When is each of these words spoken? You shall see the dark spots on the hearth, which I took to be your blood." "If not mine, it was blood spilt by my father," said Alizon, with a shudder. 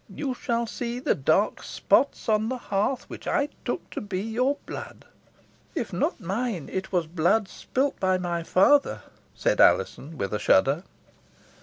You 0.09 0.33
shall 0.33 0.65
see 0.65 0.97
the 0.97 1.13
dark 1.13 1.61
spots 1.61 2.27
on 2.27 2.49
the 2.49 2.57
hearth, 2.57 3.07
which 3.07 3.27
I 3.27 3.49
took 3.63 3.87
to 3.91 4.01
be 4.01 4.19
your 4.19 4.57
blood." 4.65 5.05
"If 5.75 5.93
not 5.93 6.19
mine, 6.19 6.69
it 6.73 6.91
was 6.91 7.05
blood 7.05 7.47
spilt 7.47 7.99
by 7.99 8.17
my 8.17 8.41
father," 8.41 9.03
said 9.35 9.61
Alizon, 9.61 10.17
with 10.17 10.33
a 10.33 10.39
shudder. 10.39 10.81